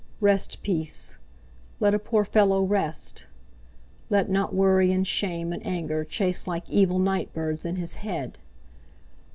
[0.19, 1.19] Rest—peace!
[1.79, 3.27] Let a poor fellow rest!
[4.09, 8.39] Let not worry and shame and anger chase like evil night birds in his head!